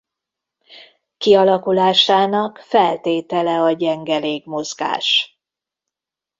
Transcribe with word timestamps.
Kialakulásának 1.17 2.57
feltétele 2.57 3.61
a 3.61 3.71
gyenge 3.71 4.17
légmozgás. 4.17 5.39